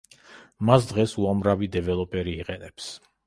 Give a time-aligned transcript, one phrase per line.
[0.69, 2.89] მას დღეს უამრავი დეველოპერი იყენებს.